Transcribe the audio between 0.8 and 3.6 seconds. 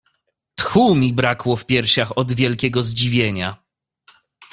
mi brakło w piersiach od wielkiego zdziwienia."